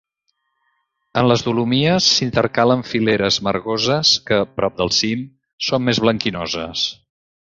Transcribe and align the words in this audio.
En 1.21 1.27
les 1.31 1.43
dolomies 1.47 2.07
s’intercalen 2.13 2.81
fileres 2.93 3.37
margoses 3.49 4.15
que, 4.31 4.41
prop 4.57 4.81
del 4.81 4.93
cim, 5.01 5.23
són 5.69 5.87
més 5.91 6.01
blanquinoses. 6.07 6.89